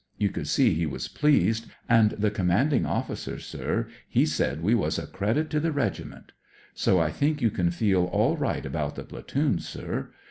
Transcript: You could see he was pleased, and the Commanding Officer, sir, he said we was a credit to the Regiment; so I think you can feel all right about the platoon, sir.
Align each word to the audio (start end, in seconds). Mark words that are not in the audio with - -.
You 0.17 0.29
could 0.29 0.47
see 0.47 0.73
he 0.73 0.87
was 0.87 1.07
pleased, 1.07 1.67
and 1.87 2.09
the 2.13 2.31
Commanding 2.31 2.87
Officer, 2.87 3.37
sir, 3.37 3.85
he 4.09 4.25
said 4.25 4.63
we 4.63 4.73
was 4.73 4.97
a 4.97 5.05
credit 5.05 5.51
to 5.51 5.59
the 5.59 5.71
Regiment; 5.71 6.31
so 6.73 6.99
I 6.99 7.11
think 7.11 7.39
you 7.39 7.51
can 7.51 7.69
feel 7.69 8.05
all 8.05 8.35
right 8.35 8.65
about 8.65 8.95
the 8.95 9.03
platoon, 9.03 9.59
sir. 9.59 10.09